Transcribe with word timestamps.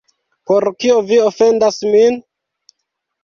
Por 0.51 0.65
kio 0.83 0.95
vi 1.11 1.19
ofendas 1.25 1.77
min? 1.97 2.17